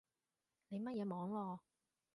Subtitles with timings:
[0.69, 1.59] 你乜嘢網路